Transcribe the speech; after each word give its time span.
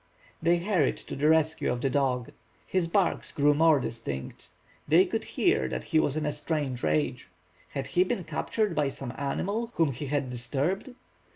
They 0.41 0.57
hurried 0.57 0.97
to 0.97 1.15
the 1.15 1.29
rescue 1.29 1.71
of 1.71 1.81
the 1.81 1.89
dog. 1.91 2.31
His 2.65 2.87
barks 2.87 3.31
grew 3.31 3.53
more 3.53 3.79
distinct. 3.79 4.49
They 4.87 5.05
could 5.05 5.23
hear 5.23 5.69
that 5.69 5.83
he 5.83 5.99
was 5.99 6.17
in 6.17 6.25
a 6.25 6.31
strange 6.31 6.81
rage. 6.81 7.29
Had 7.69 7.85
he 7.85 8.03
been 8.03 8.23
captured 8.23 8.73
by 8.73 8.89
some 8.89 9.13
animal 9.15 9.69
whom 9.75 9.91
he 9.91 10.07
had 10.07 10.31
disturbed? 10.31 10.95